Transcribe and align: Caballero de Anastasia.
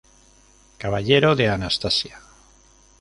Caballero 0.83 1.35
de 1.35 1.45
Anastasia. 1.51 2.17